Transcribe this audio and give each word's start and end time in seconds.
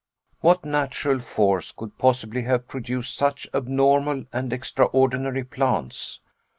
What 0.39 0.65
natural 0.65 1.19
force 1.19 1.71
could 1.71 1.99
possibly 1.99 2.41
have 2.41 2.67
produced 2.67 3.15
such 3.15 3.47
abnormal 3.53 4.25
and 4.33 4.51
extraordinary 4.51 5.43
plants? 5.43 6.21